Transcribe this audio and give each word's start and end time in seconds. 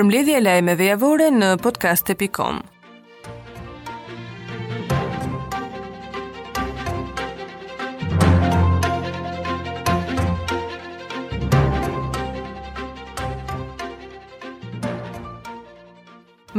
Përmledhje 0.00 0.38
e 0.38 0.40
lajmeve 0.40 0.84
javore 0.86 1.26
në 1.28 1.48
podcast.com. 1.60 2.60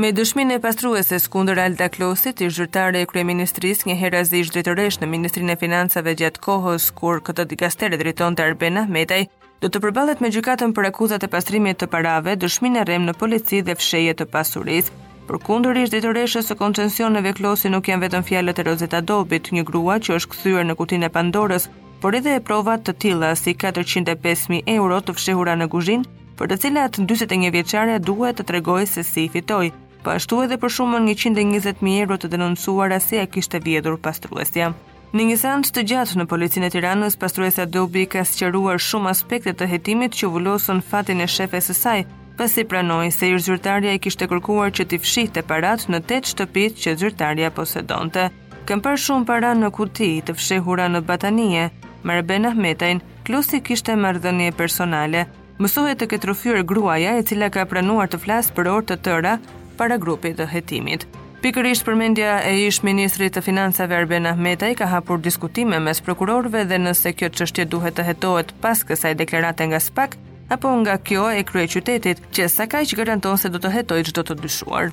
Me 0.02 0.12
dëshminë 0.16 0.60
e 0.60 0.62
pastruese 0.64 1.18
skunder 1.20 1.58
Alda 1.60 1.90
Klosit, 1.92 2.46
i 2.46 2.46
zhërtare 2.54 3.02
e 3.02 3.10
krej 3.10 3.26
ministris 3.28 3.88
një 3.90 3.98
herazish 4.06 4.54
zi 4.54 4.62
në 4.70 5.08
Ministrinë 5.16 5.58
e 5.58 5.62
Finansave 5.66 6.14
gjatë 6.22 6.46
kohës 6.46 6.92
kur 6.94 7.24
këtë 7.26 7.50
dikastere 7.56 7.98
dritonë 7.98 8.36
të 8.38 8.52
Arben 8.52 8.82
Ahmetaj, 8.86 9.24
do 9.62 9.70
të 9.70 9.80
përballet 9.84 10.22
me 10.26 10.32
gjykatën 10.34 10.72
për 10.74 10.88
akuzat 10.90 11.22
e 11.24 11.30
pastrimit 11.30 11.78
të 11.82 11.88
parave, 11.94 12.34
dëshminë 12.44 12.80
e 12.82 12.86
rrem 12.88 13.04
në 13.06 13.14
polici 13.22 13.60
dhe 13.62 13.76
fshehje 13.78 14.16
të 14.18 14.26
pasurisë. 14.34 14.96
Për 15.28 15.38
kundër 15.46 15.78
së 15.88 16.56
koncensionit 16.60 17.18
në 17.18 17.22
Veklosi 17.28 17.70
nuk 17.70 17.88
janë 17.92 18.02
vetëm 18.08 18.24
fjalët 18.30 18.60
e 18.60 18.64
Rozeta 18.68 19.02
Dobit, 19.02 19.52
një 19.54 19.64
grua 19.64 20.00
që 20.02 20.18
është 20.18 20.32
kthyer 20.34 20.66
në 20.68 20.76
kutinë 20.80 21.08
e 21.08 21.14
Pandorës, 21.16 21.70
por 22.02 22.18
edhe 22.18 22.34
e 22.36 22.42
prova 22.42 22.78
të 22.82 22.96
tilla 23.04 23.36
si 23.38 23.54
405000 23.54 24.64
euro 24.76 24.98
të 25.00 25.14
fshehura 25.18 25.54
në 25.56 25.70
kuzhinë, 25.70 26.10
për 26.40 26.48
të 26.48 26.58
cilat 26.66 26.98
41 26.98 27.52
vjeçare 27.56 28.00
duhet 28.02 28.42
të 28.42 28.48
tregojë 28.50 28.88
se 28.90 29.04
si 29.06 29.28
fitoi, 29.30 29.70
po 30.04 30.16
ashtu 30.18 30.42
edhe 30.50 30.58
për 30.58 30.70
shumën 30.70 31.06
120000 31.16 32.00
euro 32.02 32.18
të 32.18 32.34
denoncuara 32.34 32.98
se 33.00 33.14
si 33.16 33.22
ai 33.22 33.30
kishte 33.30 33.62
vjedhur 33.62 34.02
pastruesja. 34.02 34.74
Në 35.20 35.24
një 35.28 35.36
të 35.76 35.82
gjatë 35.92 36.18
në 36.22 36.26
policinë 36.32 36.68
e 36.68 36.70
Tiranës, 36.74 37.18
pastruesja 37.20 37.66
Dobi 37.68 38.06
ka 38.08 38.22
sqaruar 38.24 38.78
shumë 38.80 39.10
aspekte 39.10 39.52
të 39.60 39.68
hetimit 39.68 40.14
që 40.16 40.30
vulosën 40.36 40.80
fatin 40.90 41.20
e 41.20 41.26
shefes 41.28 41.68
së 41.68 41.74
saj, 41.80 42.06
pasi 42.40 42.64
pranoi 42.64 43.10
se 43.12 43.28
i 43.28 43.36
zyrtarja 43.44 43.92
i 43.92 44.00
kishte 44.00 44.30
kërkuar 44.32 44.72
që 44.72 44.86
t'i 44.88 44.98
fshihte 45.04 45.44
parat 45.50 45.84
në 45.92 46.00
tetë 46.08 46.32
shtëpitë 46.32 46.82
që 46.86 46.94
zyrtarja 47.02 47.52
posedonte. 47.58 48.30
Kam 48.66 48.80
parë 48.86 49.02
shumë 49.10 49.28
para 49.34 49.52
në 49.54 49.74
kuti 49.76 50.10
të 50.24 50.38
fshehura 50.40 50.88
në 50.96 51.02
batanie, 51.12 51.68
Marben 52.08 52.48
Ahmetajn, 52.54 53.04
klusi 53.28 53.60
kishte 53.68 53.98
mardhënje 54.00 54.54
personale. 54.64 55.26
Mësohet 55.60 56.00
të 56.00 56.08
ketë 56.14 56.32
rëfyrë 56.32 56.64
gruaja 56.72 57.18
e 57.20 57.28
cila 57.28 57.52
ka 57.52 57.68
pranuar 57.68 58.08
të 58.08 58.24
flasë 58.24 58.56
për 58.56 58.72
orë 58.78 58.90
të 58.94 59.02
tëra 59.10 59.36
para 59.76 60.00
grupit 60.08 60.40
të 60.40 60.48
hetimit. 60.56 61.04
Pikërisht 61.42 61.82
përmendja 61.88 62.36
e 62.46 62.52
ish 62.68 62.84
ministrit 62.86 63.34
të 63.34 63.42
financave 63.42 63.96
Arben 63.98 64.28
Ahmetaj 64.30 64.76
ka 64.78 64.86
hapur 64.92 65.18
diskutime 65.26 65.80
mes 65.82 65.98
prokurorëve 66.06 66.68
dhe 66.70 66.78
nëse 66.82 67.14
kjo 67.18 67.30
çështje 67.40 67.64
duhet 67.72 67.96
të 67.98 68.04
hetohet 68.06 68.52
pas 68.62 68.84
kësaj 68.88 69.16
deklarate 69.18 69.66
nga 69.72 69.80
SPAK 69.82 70.18
apo 70.56 70.74
nga 70.84 71.00
kjo 71.10 71.24
e 71.34 71.42
krye 71.50 71.66
qytetit, 71.74 72.22
që 72.36 72.46
sa 72.56 72.68
kaq 72.70 72.94
garanton 73.00 73.40
se 73.42 73.50
do 73.50 73.58
të 73.62 73.72
hetoj 73.78 74.04
çdo 74.12 74.22
të 74.28 74.36
dyshuar. 74.44 74.92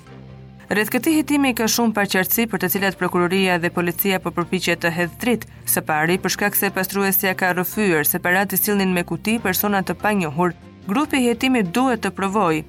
Rreth 0.73 0.95
këtij 0.97 1.19
hetimi 1.21 1.53
ka 1.59 1.67
shumë 1.75 1.93
paqartësi 2.01 2.49
për 2.49 2.65
të 2.65 2.73
cilat 2.79 2.97
prokuroria 3.03 3.59
dhe 3.61 3.69
policia 3.77 4.17
po 4.21 4.33
përpiqet 4.35 4.81
të 4.87 4.95
hedhë 4.97 5.21
dritë, 5.21 5.49
së 5.73 5.85
pari 5.91 6.17
për 6.17 6.33
shkak 6.37 6.57
se 6.61 6.73
pastruesja 6.79 7.35
ka 7.37 7.53
rrëfyer 7.59 8.09
se 8.09 8.23
para 8.25 8.47
të 8.49 8.63
sillnin 8.65 8.95
me 8.97 9.05
kuti 9.05 9.37
persona 9.39 9.85
të 9.85 10.01
panjohur, 10.05 10.57
grupi 10.89 11.21
i 11.21 11.29
hetimit 11.29 11.75
duhet 11.77 12.01
të 12.07 12.15
provojë 12.17 12.65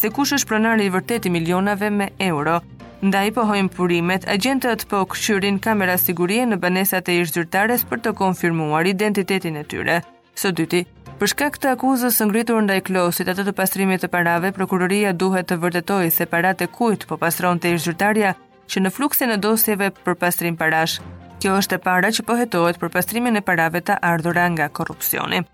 se 0.00 0.14
kush 0.16 0.32
është 0.32 0.48
pronari 0.48 0.86
i 0.88 0.96
vërtet 0.96 1.26
i 1.26 1.30
milionave 1.34 1.90
me 1.90 2.12
euro, 2.22 2.60
Nda 2.98 3.22
i 3.28 3.30
pohojnë 3.30 3.70
purimet, 3.76 4.24
agentët 4.26 4.82
po 4.90 5.04
këshyrin 5.12 5.60
kamera 5.62 5.94
sigurie 6.02 6.42
në 6.50 6.56
banesat 6.58 7.06
e 7.12 7.20
ishtëzyrtares 7.22 7.84
për 7.86 8.00
të 8.04 8.10
konfirmuar 8.18 8.88
identitetin 8.90 9.60
e 9.60 9.62
tyre. 9.70 10.00
Së 10.34 10.50
dyti, 10.58 10.80
përshka 11.20 11.50
këtë 11.54 11.70
akuzës 11.76 12.18
së 12.18 12.26
ngritur 12.26 12.58
ndaj 12.66 12.80
klosit 12.88 13.30
atë 13.30 13.44
të 13.50 13.54
pastrimit 13.60 14.02
të 14.02 14.10
parave, 14.10 14.50
prokuroria 14.56 15.14
duhet 15.14 15.46
të 15.46 15.60
vërdetoj 15.62 16.10
se 16.10 16.26
parate 16.26 16.66
kujt 16.74 17.06
po 17.06 17.20
pastron 17.22 17.62
të 17.62 17.76
ishtëzyrtarja 17.76 18.34
që 18.66 18.82
në 18.84 18.94
fluksin 18.98 19.36
e 19.36 19.38
dosjeve 19.46 19.92
për 20.02 20.18
pastrim 20.24 20.58
parash. 20.58 20.98
Kjo 21.38 21.54
është 21.62 21.78
e 21.78 21.84
para 21.86 22.10
që 22.10 22.26
pohetohet 22.26 22.82
për 22.82 22.90
pastrimin 22.98 23.38
e 23.38 23.46
parave 23.46 23.78
të 23.86 24.00
ardhura 24.10 24.50
nga 24.50 24.66
korupcioni. 24.74 25.44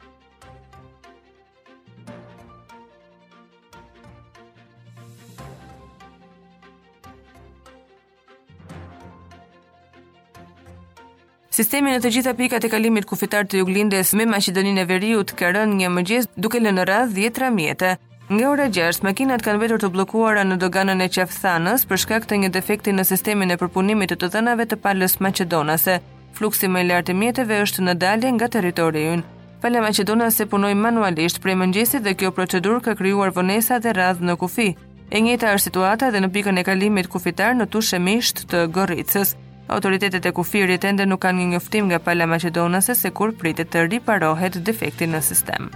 Sistemi 11.55 11.93
në 11.93 12.01
të 12.03 12.11
gjitha 12.15 12.33
pikat 12.35 12.65
e 12.67 12.69
kalimit 12.73 13.05
kufitar 13.07 13.45
të 13.47 13.61
juglindes 13.61 14.09
me 14.19 14.25
Maqedoninë 14.27 14.81
e 14.83 14.85
Veriut 14.89 15.31
ka 15.39 15.53
rënë 15.55 15.77
një 15.79 15.91
mëngjes 15.97 16.25
duke 16.43 16.59
lënë 16.59 16.83
rreth 16.89 17.13
10 17.15 17.35
tramjete. 17.37 17.93
Nga 18.31 18.49
ora 18.51 18.65
6, 18.77 19.05
makinat 19.07 19.45
kanë 19.47 19.61
vetur 19.63 19.79
të 19.85 19.91
blokuara 19.95 20.43
në 20.43 20.57
doganën 20.59 21.05
e 21.05 21.09
qafthanës 21.17 21.85
për 21.87 22.01
shkak 22.03 22.27
të 22.27 22.39
një 22.43 22.51
defekti 22.57 22.91
në 22.97 23.05
sistemin 23.11 23.55
e 23.55 23.59
përpunimit 23.63 24.11
të 24.13 24.17
të 24.25 24.31
dhënave 24.35 24.67
të 24.67 24.81
palës 24.87 25.15
maqedonase. 25.23 26.01
Fluksi 26.35 26.67
më 26.75 26.83
i 26.83 26.89
lartë 26.91 27.15
i 27.15 27.19
mjeteve 27.23 27.61
është 27.69 27.87
në 27.87 27.95
dalje 28.03 28.35
nga 28.35 28.51
territoriun. 28.57 29.23
Pala 29.63 29.85
maqedonase 29.87 30.49
punoi 30.51 30.75
manualisht 30.75 31.39
prej 31.45 31.55
mëngjesit 31.63 32.03
dhe 32.03 32.17
kjo 32.19 32.33
procedurë 32.35 32.81
ka 32.89 32.97
krijuar 32.99 33.31
vonesa 33.31 33.79
dhe 33.79 33.95
radh 34.03 34.27
në 34.27 34.35
kufi. 34.43 34.73
E 35.15 35.23
njëjta 35.23 35.55
është 35.55 35.67
situata 35.71 36.11
edhe 36.11 36.19
në 36.27 36.35
pikën 36.35 36.59
e 36.59 36.67
kalimit 36.67 37.07
kufitar 37.15 37.55
në 37.55 37.71
Tushemisht 37.71 38.49
të 38.51 38.67
Gorricës. 38.75 39.37
Autoritetet 39.67 40.25
e 40.29 40.33
kufirit 40.37 40.85
ende 40.89 41.07
nuk 41.09 41.23
kanë 41.25 41.39
një 41.41 41.47
njëftim 41.55 41.89
nga 41.89 41.99
pala 42.05 42.29
Macedonase 42.35 42.99
se 43.01 43.15
kur 43.17 43.33
pritet 43.41 43.73
të 43.73 43.87
riparohet 43.89 44.61
defekti 44.71 45.09
në 45.15 45.23
sistem. 45.31 45.73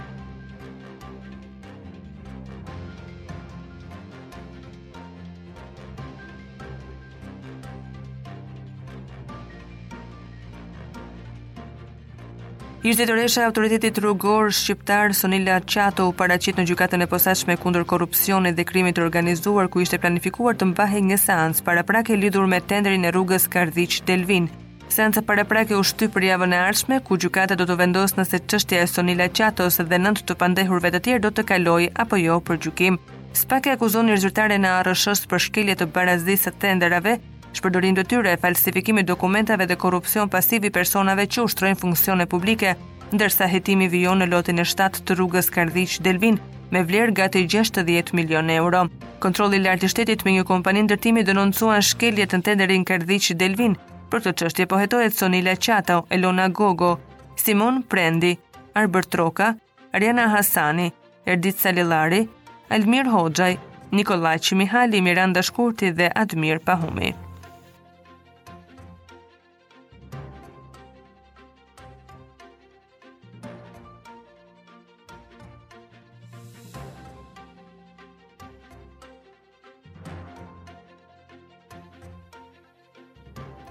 Ishtë 12.79 13.05
të 13.09 13.15
resha 13.17 13.41
autoritetit 13.43 13.97
rrugor 13.99 14.53
shqiptar 14.55 15.11
Sonila 15.11 15.57
Qato 15.67 16.05
u 16.07 16.13
paracit 16.15 16.55
në 16.55 16.63
gjukatën 16.69 17.03
e 17.03 17.07
posashme 17.11 17.57
kundër 17.59 17.83
korupcionit 17.83 18.55
dhe 18.55 18.63
krimit 18.63 18.95
të 18.95 19.03
organizuar 19.03 19.67
ku 19.69 19.81
ishte 19.83 19.97
planifikuar 19.99 20.55
të 20.55 20.69
mbahe 20.69 21.01
një 21.09 21.17
sans 21.19 21.59
para 21.61 21.83
prake 21.83 22.15
lidur 22.15 22.47
me 22.47 22.61
tenderin 22.63 23.03
e 23.03 23.11
rrugës 23.11 23.49
Kardic 23.51 23.97
Delvin. 24.07 24.47
Sansa 24.87 25.19
para 25.27 25.43
prake 25.43 25.75
u 25.75 25.81
shty 25.83 26.07
për 26.13 26.29
javën 26.29 26.55
e 26.55 26.61
arshme 26.69 26.99
ku 27.03 27.17
gjukatët 27.19 27.59
do 27.59 27.67
të 27.67 27.77
vendos 27.83 28.15
nëse 28.15 28.39
qështja 28.47 28.79
e 28.79 28.87
Sonila 28.87 29.27
Qato 29.27 29.67
së 29.71 29.83
dhe 29.91 29.99
nëndë 30.05 30.23
të 30.29 30.37
pandehurve 30.45 30.93
të 30.95 31.01
tjerë 31.09 31.25
do 31.27 31.33
të 31.35 31.45
kaloj 31.51 31.81
apo 32.05 32.21
jo 32.23 32.39
për 32.47 32.61
gjukim. 32.63 32.95
Spake 33.35 33.75
akuzon 33.75 34.07
një 34.07 34.15
rezultare 34.15 34.55
në 34.57 34.71
arëshës 34.85 35.27
për 35.27 35.43
shkelje 35.49 35.77
të 35.83 35.89
barazdisë 35.99 36.55
të 36.55 36.63
tenderave, 36.63 37.17
shpërdorim 37.59 37.95
të 37.97 38.03
tyre, 38.07 38.33
falsifikimi 38.39 39.03
dokumentave 39.03 39.65
dhe 39.67 39.75
korupcion 39.79 40.29
pasiv 40.31 40.65
i 40.65 40.71
personave 40.77 41.25
që 41.31 41.43
ushtrojnë 41.47 41.79
funksione 41.83 42.25
publike, 42.31 42.75
ndërsa 43.11 43.47
jetimi 43.53 43.89
vijon 43.91 44.21
në 44.21 44.29
lotin 44.31 44.61
e 44.61 44.65
7 44.71 45.03
të 45.07 45.17
rrugës 45.17 45.51
Kardhiq 45.55 45.97
Delvin 46.05 46.39
me 46.71 46.83
vlerë 46.85 47.15
gati 47.19 47.41
60 47.55 48.13
milion 48.13 48.49
euro. 48.55 48.85
Kontrolli 49.19 49.59
i 49.59 49.63
lartë 49.65 49.85
i 49.85 49.91
shtetit 49.93 50.23
me 50.25 50.35
një 50.37 50.45
kompani 50.51 50.85
ndërtimi 50.85 51.25
denoncuan 51.29 51.83
shkeljet 51.91 52.35
në 52.37 52.41
tenderin 52.47 52.85
Kardhiq 52.91 53.31
Delvin. 53.41 53.75
Për 54.09 54.21
të 54.27 54.31
qështje 54.41 54.65
po 54.71 54.77
Sonila 55.17 55.55
Qatau, 55.57 56.05
Elona 56.09 56.47
Gogo, 56.49 56.97
Simon 57.37 57.83
Prendi, 57.83 58.37
Arber 58.73 59.03
Troka, 59.05 59.55
Ariana 59.93 60.27
Hasani, 60.33 60.91
Erdit 61.25 61.57
Salilari, 61.59 62.27
Almir 62.69 63.05
Hoxhaj, 63.05 63.57
Nikolaj 63.91 64.37
Qimihali, 64.47 65.01
Miranda 65.01 65.41
Shkurti 65.41 65.89
dhe 65.91 66.11
Admir 66.15 66.59
Pahumi. 66.59 67.15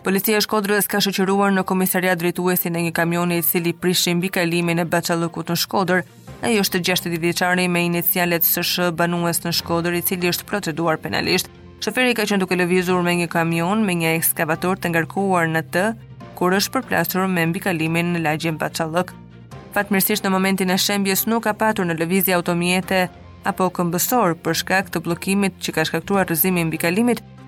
Policia 0.08 0.38
e 0.40 0.40
Shkodrës 0.40 0.86
ka 0.88 1.02
shoqëruar 1.04 1.50
në 1.52 1.62
komisariat 1.68 2.16
drejtuesin 2.16 2.78
e 2.78 2.84
një 2.86 2.92
kamioni 2.96 3.36
i 3.36 3.42
cili 3.44 3.74
prishin 3.76 4.16
mbi 4.16 4.30
kalimin 4.32 4.80
e 4.80 4.86
Baçallëkut 4.88 5.50
në 5.52 5.56
Shkodër. 5.60 6.00
Ai 6.40 6.54
është 6.62 6.80
60 6.88 7.16
vjeçari 7.26 7.66
me 7.68 7.82
inicialet 7.84 8.46
SH 8.48 8.86
banues 8.96 9.42
në 9.44 9.52
Shkodër 9.60 9.98
i 9.98 10.02
cili 10.08 10.30
është 10.32 10.46
proceduar 10.48 10.96
penalisht. 11.04 11.52
Shoferi 11.84 12.16
ka 12.16 12.24
qenë 12.24 12.40
duke 12.40 12.56
lëvizur 12.56 13.04
me 13.04 13.18
një 13.20 13.28
kamion 13.36 13.84
me 13.84 13.98
një 14.00 14.14
ekskavator 14.16 14.80
të 14.80 14.94
ngarkuar 14.94 15.52
në 15.52 15.64
të, 15.76 15.84
kur 16.40 16.56
është 16.56 16.78
përplasur 16.78 17.28
me 17.28 17.44
mbi 17.52 17.60
kalimin 17.68 18.14
në 18.16 18.24
lagjen 18.30 18.56
Baçallëk. 18.64 19.12
Fatmirësisht 19.76 20.24
në 20.24 20.32
momentin 20.32 20.72
e 20.72 20.80
shembjes 20.80 21.28
nuk 21.28 21.44
ka 21.44 21.52
patur 21.52 21.84
në 21.84 22.00
lëvizje 22.00 22.38
automjete 22.40 23.10
apo 23.48 23.68
këmbësor 23.76 24.40
për 24.40 24.56
shkak 24.64 24.88
të 24.88 25.04
bllokimit 25.04 25.60
që 25.60 25.74
ka 25.76 25.84
shkaktuar 25.84 26.24
rrëzimi 26.32 26.64
mbi 26.72 26.80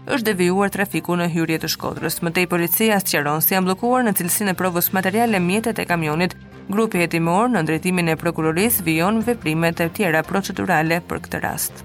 Është 0.09 0.25
devijuar 0.33 0.71
trafiku 0.73 1.17
në 1.21 1.27
hyrje 1.35 1.59
të 1.65 1.69
Shkodrës. 1.75 2.17
Më 2.25 2.31
tej 2.39 2.47
policia 2.53 2.97
sqaron 3.03 3.43
se 3.45 3.55
janë 3.57 3.67
bllokuar 3.69 4.07
në 4.07 4.15
cilësinë 4.21 4.55
e 4.55 4.59
provës 4.63 4.89
materiale 4.97 5.43
mjetet 5.45 5.79
e 5.79 5.87
kamionit. 5.91 6.37
Grupi 6.73 7.03
hetimor 7.05 7.51
në 7.53 7.67
drejtimin 7.69 8.09
e 8.15 8.19
prokurorisë 8.23 8.87
vijon 8.89 9.21
veprimet 9.29 9.81
e 9.87 9.91
tjera 10.01 10.25
procedurale 10.33 11.03
për 11.11 11.27
këtë 11.27 11.43
rast. 11.47 11.85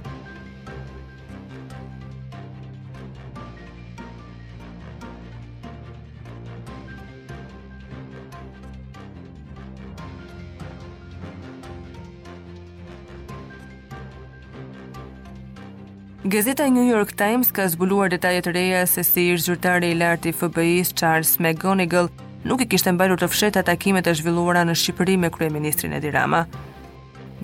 Gazeta 16.27 16.65
New 16.71 16.85
York 16.89 17.11
Times 17.13 17.51
ka 17.53 17.67
zbuluar 17.69 18.09
detaje 18.09 18.41
të 18.41 18.51
reja 18.55 18.79
se 18.89 19.03
si 19.05 19.27
ish 19.29 19.43
zyrtari 19.45 19.91
i 19.93 19.97
lartë 19.99 20.31
i 20.31 20.31
FBI-s 20.33 20.89
Charles 20.97 21.35
McGonigal 21.37 22.07
nuk 22.49 22.63
i 22.63 22.65
kishte 22.71 22.89
mbajtur 22.95 23.19
të 23.21 23.27
fshehtë 23.29 23.61
takimet 23.67 24.07
e 24.09 24.13
zhvilluara 24.17 24.63
në 24.65 24.73
Shqipëri 24.81 25.19
me 25.21 25.29
kryeministrin 25.29 25.93
Edi 25.99 26.09
Rama. 26.15 26.47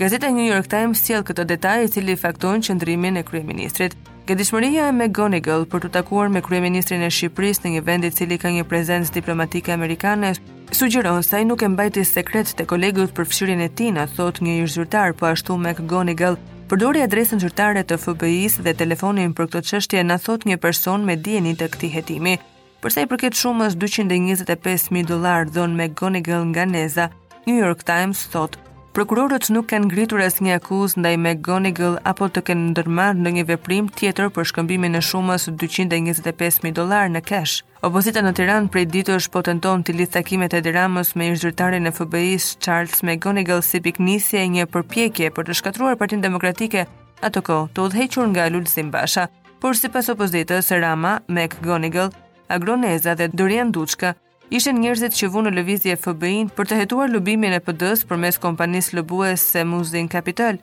Gazeta 0.01 0.31
New 0.33 0.49
York 0.49 0.65
Times 0.73 1.03
sjell 1.05 1.21
këto 1.29 1.45
detaje 1.51 1.85
i 1.85 1.91
cili 1.95 2.17
fakton 2.17 2.65
qëndrimin 2.65 3.21
e 3.21 3.25
kryeministrit. 3.29 3.93
Gjedhshmëria 4.25 4.87
e 4.89 4.95
McGonigal 4.97 5.67
për 5.69 5.85
të 5.85 5.91
takuar 5.99 6.33
me 6.33 6.41
kryeministrin 6.47 7.05
e 7.05 7.13
Shqipërisë 7.13 7.67
në 7.67 7.75
një 7.75 7.83
vend 7.91 8.09
i 8.09 8.11
cili 8.17 8.39
ka 8.41 8.49
një 8.55 8.65
prezencë 8.71 9.13
diplomatike 9.19 9.75
amerikane 9.77 10.33
sugjeron 10.71 11.21
se 11.21 11.37
ai 11.37 11.45
nuk 11.45 11.61
e 11.61 11.69
mbajti 11.69 12.01
sekret 12.17 12.55
te 12.57 12.65
kolegut 12.65 13.13
për 13.13 13.29
fshirin 13.29 13.61
e 13.61 13.69
tij, 13.69 13.93
thot 14.17 14.41
një 14.41 14.63
ish 14.65 14.73
zyrtar 14.79 15.13
po 15.13 15.29
ashtu 15.29 15.59
McGonigal 15.61 16.39
Përdori 16.71 17.01
adresën 17.03 17.41
qërtare 17.44 17.81
të 17.83 17.97
FBI-s 18.00 18.62
dhe 18.63 18.71
telefonin 18.81 19.33
për 19.35 19.50
këtë 19.51 19.62
qështje 19.73 20.03
në 20.07 20.18
thot 20.23 20.45
një 20.47 20.56
person 20.63 21.03
me 21.09 21.18
dijen 21.25 21.50
të 21.59 21.68
këti 21.73 21.89
hetimi. 21.97 22.38
Përse 22.85 23.03
i 23.03 23.09
përket 23.12 23.35
shumës 23.41 23.75
225.000 23.83 25.03
dolar 25.12 25.51
dhën 25.51 25.75
me 25.75 25.91
Gonigal 26.00 26.47
nga 26.53 26.63
Neza, 26.71 27.09
New 27.45 27.59
York 27.59 27.83
Times 27.91 28.23
thot 28.31 28.56
Prokurorët 28.91 29.47
nuk 29.55 29.69
kanë 29.71 29.88
ngritur 29.88 30.19
asnjë 30.19 30.57
akuzë 30.59 30.99
ndaj 30.99 31.15
McGonigal 31.23 31.93
apo 32.11 32.27
të 32.35 32.41
kenë 32.49 32.63
ndërmarrë 32.73 33.17
ndonjë 33.21 33.45
veprim 33.47 33.85
tjetër 33.88 34.27
për 34.35 34.47
shkëmbimin 34.49 34.99
e 34.99 35.01
shumës 35.09 35.45
225 35.61 36.57
mijë 36.65 36.75
dollar 36.81 37.07
në 37.13 37.21
kesh. 37.23 37.53
Opozita 37.88 38.19
në 38.25 38.33
Tiranë 38.41 38.67
prej 38.73 38.83
ditësh 38.91 39.29
po 39.31 39.39
tenton 39.47 39.79
të 39.88 39.95
lidh 39.95 40.11
takimet 40.11 40.57
e 40.57 40.59
dramës 40.67 41.13
me 41.15 41.29
ish-zyrtarin 41.31 41.88
e 41.88 41.93
FBI-s 41.95 42.49
Charles 42.59 42.97
McGonigal 43.07 43.63
si 43.63 43.79
piknisje 43.88 44.43
e 44.43 44.49
një 44.57 44.67
përpjekje 44.75 45.29
për 45.39 45.47
të 45.47 45.55
shkatruar 45.61 45.95
Partinë 46.01 46.25
Demokratike 46.27 46.83
atë 47.29 47.45
kohë, 47.47 47.69
të 47.71 47.85
udhëhequr 47.88 48.27
nga 48.33 48.49
Lulzim 48.51 48.91
Basha. 48.91 49.29
Por 49.63 49.79
sipas 49.79 50.11
opozitës, 50.11 50.67
Rama 50.83 51.21
McGonigal, 51.31 52.11
Agroneza 52.51 53.15
dhe 53.15 53.29
Dorian 53.31 53.71
Duçka 53.71 54.17
ishin 54.51 54.81
njerëzit 54.83 55.13
që 55.15 55.27
vunë 55.33 55.51
lëvizje 55.56 55.94
FBI-n 56.03 56.50
për 56.56 56.68
të 56.68 56.77
hetuar 56.81 57.12
lobimin 57.12 57.53
e 57.56 57.62
PD-s 57.65 58.03
përmes 58.09 58.39
kompanisë 58.44 59.03
se 59.39 59.63
Muzdin 59.63 60.07
Capital, 60.12 60.59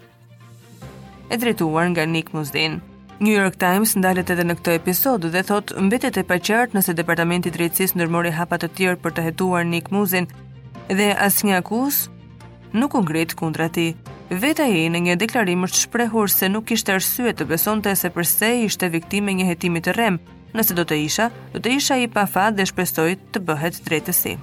e 1.33 1.37
drejtuar 1.37 1.89
nga 1.93 2.05
Nick 2.07 2.33
Muzdin. 2.37 2.81
New 3.21 3.33
York 3.35 3.57
Times 3.59 3.97
ndalet 3.99 4.31
edhe 4.31 4.45
në 4.47 4.55
këtë 4.59 4.73
episod 4.81 5.21
dhe 5.33 5.43
thot 5.43 5.73
mbetet 5.89 6.17
e 6.17 6.23
paqartë 6.23 6.75
nëse 6.77 6.95
departamenti 6.95 7.49
i 7.49 7.53
drejtësisë 7.57 7.97
ndërmori 7.99 8.31
hapa 8.37 8.61
të 8.61 8.69
tjerë 8.77 9.01
për 9.03 9.13
të 9.17 9.25
hetuar 9.27 9.65
Nick 9.67 9.89
Muzdin 9.91 10.29
dhe 10.93 11.09
asnjë 11.27 11.57
akuzë 11.59 12.13
nuk 12.79 12.95
u 12.95 13.03
ngrit 13.03 13.35
kundra 13.35 13.67
tij. 13.75 13.97
Veta 14.29 14.63
e 14.69 14.85
në 14.93 15.01
një 15.09 15.17
deklarim 15.25 15.65
është 15.67 15.83
shprehur 15.87 16.31
se 16.31 16.53
nuk 16.53 16.71
ishte 16.77 16.95
arsye 16.95 17.33
të 17.35 17.49
besonte 17.51 17.95
se 17.97 18.11
përse 18.15 18.51
ishte 18.69 18.89
viktime 18.95 19.35
një 19.35 19.49
hetimi 19.51 19.83
të 19.83 19.97
remë, 19.99 20.21
Nëse 20.57 20.73
do 20.77 20.85
të 20.89 20.97
isha, 21.05 21.27
do 21.57 21.61
të 21.65 21.75
isha 21.79 21.99
i 22.05 22.09
pa 22.15 22.25
fat 22.37 22.57
dhe 22.57 22.65
shpresoj 22.71 23.11
të 23.35 23.43
bëhet 23.51 23.83
drejtësi. 23.91 24.37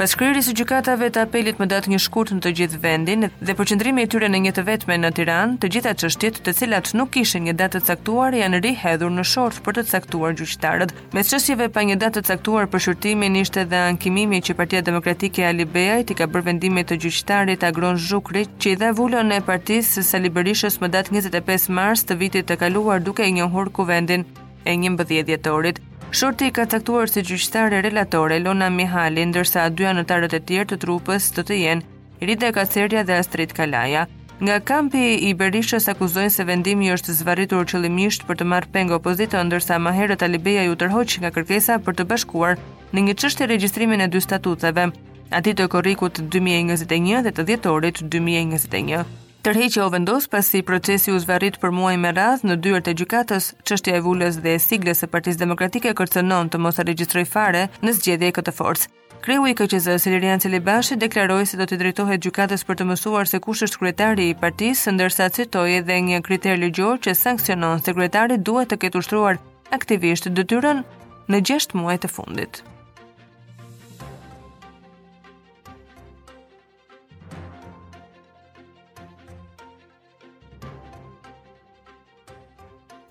Pas 0.00 0.14
kryeris 0.16 0.46
së 0.48 0.54
gjykatave 0.56 1.10
të 1.12 1.22
apelit 1.26 1.58
më 1.60 1.66
datë 1.68 1.90
një 1.92 1.98
shkurt 2.00 2.30
në 2.32 2.38
të 2.44 2.50
gjithë 2.58 2.78
vendin 2.84 3.24
dhe 3.44 3.54
përqendrimi 3.58 4.06
i 4.06 4.08
tyre 4.08 4.30
në 4.32 4.38
një 4.46 4.52
të 4.56 4.62
vetme 4.64 4.96
në 4.96 5.10
Tiranë, 5.18 5.58
të 5.60 5.68
gjitha 5.74 5.90
çështjet 6.00 6.38
të 6.46 6.54
cilat 6.56 6.88
nuk 6.96 7.10
kishin 7.12 7.44
një 7.44 7.52
datë 7.60 7.82
të 7.82 7.88
caktuar 7.90 8.36
janë 8.38 8.62
rihedhur 8.64 9.12
në 9.12 9.24
shorf 9.34 9.58
për 9.66 9.76
të 9.78 9.84
caktuar 9.90 10.38
gjyqtarët. 10.40 10.94
Me 11.12 11.24
çësjeve 11.32 11.66
pa 11.74 11.82
një 11.84 11.98
datë 12.00 12.22
të 12.22 12.30
caktuar 12.30 12.70
për 12.72 12.84
shurtimin 12.86 13.36
ishte 13.42 13.66
edhe 13.66 13.82
ankimimi 13.90 14.40
që 14.48 14.56
Partia 14.62 14.80
Demokratike 14.88 15.44
e 15.44 15.50
Ali 15.50 15.68
Beajt 15.76 16.14
i 16.14 16.18
ka 16.22 16.30
bërë 16.32 16.48
vendimit 16.48 16.88
të 16.88 16.96
gjyqtarit 17.04 17.68
Agron 17.68 18.00
Zhukri, 18.06 18.46
që 18.56 18.72
i 18.72 18.80
dha 18.80 18.94
vulën 19.02 19.36
e 19.36 19.42
partisë 19.50 19.98
së 20.00 20.06
Sali 20.14 20.32
Berishës 20.38 20.80
më 20.80 20.94
datë 20.96 21.18
25 21.20 21.68
mars 21.76 22.08
të 22.08 22.16
vitit 22.24 22.48
të 22.48 22.56
kaluar 22.64 23.04
duke 23.04 23.28
i 23.28 23.36
njohur 23.36 23.68
vendin 23.92 24.24
e 24.64 24.76
11 24.80 25.24
dhjetorit. 25.28 25.84
Shorti 26.12 26.48
ka 26.50 26.64
taktuar 26.66 27.06
si 27.08 27.22
gjyqtare 27.22 27.78
relatore 27.86 28.38
Lona 28.42 28.66
Mihali, 28.76 29.22
ndërsa 29.30 29.68
dy 29.78 29.84
anëtarët 29.90 30.32
e 30.34 30.40
tjerë 30.48 30.66
të 30.72 30.78
trupës 30.82 31.28
të 31.36 31.44
të 31.46 31.58
jenë 31.60 32.26
Rida 32.30 32.48
Kacerja 32.56 33.04
dhe 33.06 33.14
Astrid 33.22 33.54
Kalaja. 33.54 34.02
Nga 34.42 34.56
kampi 34.66 35.04
i 35.28 35.30
Berishës 35.42 35.86
akuzojnë 35.94 36.34
se 36.36 36.46
vendimi 36.50 36.90
është 36.96 37.14
zvaritur 37.20 37.62
qëllimisht 37.72 38.26
për 38.26 38.40
të 38.42 38.48
marrë 38.54 38.72
pengë 38.78 38.98
opozitë, 38.98 39.44
ndërsa 39.52 39.78
ma 39.86 39.94
të 39.94 40.18
alibeja 40.30 40.66
ju 40.66 40.74
tërhoqë 40.82 41.22
nga 41.22 41.32
kërkesa 41.38 41.78
për 41.86 42.00
të 42.00 42.08
bashkuar 42.12 42.58
në 42.92 43.06
një 43.06 43.16
qështë 43.22 43.46
e 43.46 43.50
registrimin 43.54 44.02
e 44.02 44.10
dy 44.10 44.24
statutëve, 44.26 44.88
ati 45.30 45.54
të 45.54 45.70
korikut 45.76 46.22
2021 46.26 47.22
dhe 47.28 47.36
të 47.38 47.48
djetorit 47.52 48.02
2021. 48.02 49.04
Tërheqja 49.40 49.86
u 49.86 49.88
vendos 49.90 50.26
pasi 50.28 50.60
procesi 50.68 51.08
u 51.12 51.18
zvarrit 51.18 51.54
për 51.62 51.70
muaj 51.72 51.94
me 51.96 52.08
radhë 52.12 52.44
në 52.48 52.54
dyert 52.60 52.88
e 52.90 52.92
gjykatës, 53.00 53.44
çështja 53.64 53.94
e 53.96 54.00
vulës 54.04 54.36
dhe 54.44 54.50
e 54.52 54.58
siglës 54.60 54.98
së 55.00 55.06
Partisë 55.08 55.40
Demokratike 55.40 55.94
kërcënon 55.96 56.50
të 56.52 56.58
mos 56.60 56.76
e 56.76 56.84
regjistrojë 56.84 57.28
fare 57.34 57.62
në 57.80 57.94
zgjedhje 57.96 58.28
këtë 58.36 58.52
forcë. 58.58 58.90
Kreu 59.24 59.46
i 59.48 59.54
KQZ 59.56 59.94
Selirian 60.04 60.44
Celibashi 60.44 60.98
deklaroi 61.00 61.46
se 61.48 61.56
do 61.56 61.64
të 61.68 61.78
drejtohet 61.82 62.22
gjykatës 62.26 62.66
për 62.68 62.78
të 62.82 62.86
mësuar 62.90 63.30
se 63.32 63.40
kush 63.46 63.62
është 63.68 63.80
kryetari 63.80 64.26
i 64.28 64.34
partisë, 64.44 64.92
ndërsa 64.98 65.30
citoi 65.38 65.78
edhe 65.78 65.96
një 66.10 66.18
kriter 66.28 66.60
ligjor 66.60 67.00
që 67.06 67.14
sankcionon 67.22 67.80
sekretarin 67.80 68.44
duhet 68.44 68.68
të 68.68 68.76
ketë 68.84 69.00
ushtruar 69.00 69.40
aktivisht 69.78 70.28
detyrën 70.36 70.84
në 71.32 71.42
6 71.54 71.78
muaj 71.80 71.96
të 72.04 72.12
fundit. 72.16 72.60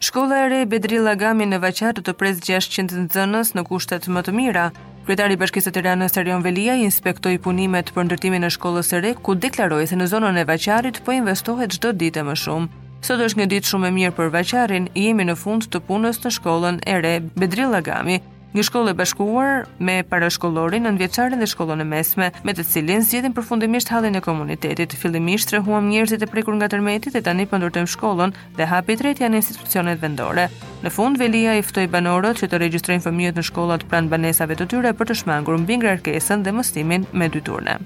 Shkolla 0.09 0.45
e 0.45 0.49
re 0.49 0.65
Bedri 0.65 0.97
Gami 1.21 1.45
në 1.45 1.59
Vaqar 1.61 1.91
do 1.93 2.01
të 2.01 2.13
pres 2.17 2.39
600 2.41 2.97
nxënës 3.03 3.51
në 3.53 3.61
kushtet 3.67 4.07
më 4.09 4.23
të 4.25 4.31
mira. 4.33 4.63
Kryetari 5.05 5.35
i 5.37 5.39
Bashkisë 5.41 5.69
së 5.69 5.73
Tiranës 5.75 6.15
Serion 6.17 6.41
Velia 6.41 6.73
inspektoi 6.81 7.35
punimet 7.45 7.91
për 7.93 8.07
ndërtimin 8.07 8.47
e 8.47 8.49
shkollës 8.55 8.89
së 8.89 9.03
re, 9.05 9.11
ku 9.13 9.35
deklaroi 9.43 9.85
se 9.91 9.99
në 10.01 10.07
zonën 10.09 10.41
e 10.41 10.47
Vaqarit 10.49 10.97
po 11.05 11.13
investohet 11.13 11.77
çdo 11.77 11.93
ditë 12.01 12.25
më 12.31 12.35
shumë. 12.41 12.71
Sot 13.07 13.21
është 13.27 13.41
një 13.43 13.49
ditë 13.53 13.69
shumë 13.71 13.89
e 13.91 13.95
mirë 13.99 14.15
për 14.17 14.33
Vaqarin, 14.37 14.89
jemi 15.03 15.29
në 15.29 15.37
fund 15.43 15.69
të 15.69 15.83
punës 15.85 16.23
në 16.25 16.33
shkollën 16.39 16.81
e 16.89 16.97
re 17.05 17.13
Bedri 17.37 17.69
Gami 17.91 18.17
një 18.55 18.63
shkollë 18.65 18.91
e 18.93 18.97
bashkuar 18.97 19.67
me 19.79 19.99
parashkollorin, 20.09 20.87
nënvjeçarin 20.87 21.37
dhe 21.41 21.45
shkollën 21.49 21.83
e 21.83 21.85
mesme, 21.85 22.29
me 22.43 22.55
të 22.57 22.63
cilin 22.71 23.03
zgjedhin 23.05 23.35
përfundimisht 23.37 23.91
hallin 23.93 24.17
e 24.17 24.23
komunitetit. 24.25 24.95
Fillimisht 24.97 25.51
trehuam 25.51 25.89
njerëzit 25.91 26.25
e 26.25 26.29
prekur 26.31 26.57
nga 26.57 26.69
tërmeti 26.71 27.13
dhe 27.13 27.21
tani 27.25 27.45
po 27.45 27.59
ndërtojmë 27.61 27.93
shkollën 27.93 28.33
dhe 28.57 28.69
hapi 28.73 28.97
i 28.97 29.13
janë 29.21 29.41
institucionet 29.43 30.01
vendore. 30.01 30.49
Në 30.81 30.89
fund 30.95 31.19
Velia 31.21 31.53
i 31.59 31.63
ftoi 31.63 31.85
banorët 31.87 32.41
që 32.41 32.49
të 32.49 32.63
regjistrojnë 32.65 33.05
fëmijët 33.05 33.37
në 33.39 33.47
shkollat 33.51 33.85
pranë 33.89 34.09
banesave 34.09 34.57
të 34.57 34.69
tyre 34.73 34.93
për 34.97 35.11
të 35.13 35.19
shmangur 35.23 35.61
mbi 35.61 35.77
ngarkesën 35.83 36.43
dhe 36.43 36.55
mësimin 36.57 37.05
me 37.13 37.29
dy 37.29 37.41
turne. 37.45 37.77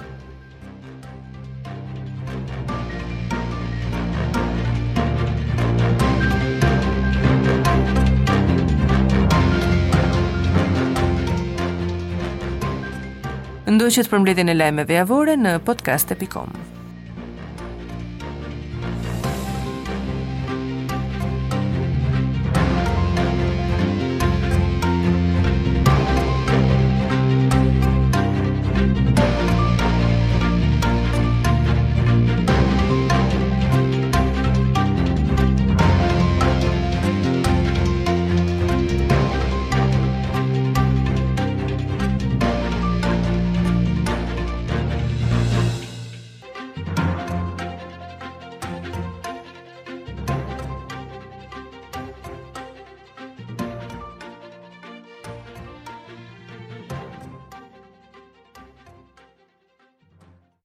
Ndoqët 13.74 14.10
për 14.12 14.22
mbledhjen 14.24 14.52
e 14.54 14.58
lajmeve 14.60 15.00
javore 15.02 15.38
në 15.48 15.58
podcast.com. 15.72 16.73